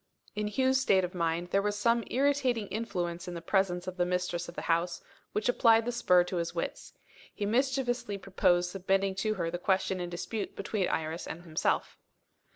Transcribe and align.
In 0.33 0.47
Hugh's 0.47 0.79
state 0.81 1.03
of 1.03 1.13
mind, 1.13 1.51
there 1.51 1.61
was 1.61 1.77
some 1.77 2.03
irritating 2.09 2.65
influence 2.69 3.27
in 3.27 3.35
the 3.35 3.39
presence 3.39 3.85
of 3.85 3.97
the 3.97 4.03
mistress 4.07 4.49
of 4.49 4.55
the 4.55 4.63
house, 4.63 5.03
which 5.31 5.47
applied 5.47 5.85
the 5.85 5.91
spur 5.91 6.23
to 6.23 6.37
his 6.37 6.55
wits. 6.55 6.93
He 7.31 7.45
mischievously 7.45 8.17
proposed 8.17 8.71
submitting 8.71 9.13
to 9.21 9.35
her 9.35 9.51
the 9.51 9.59
question 9.59 9.99
in 9.99 10.09
dispute 10.09 10.55
between 10.55 10.89
Iris 10.89 11.27
and 11.27 11.43
himself. 11.43 11.99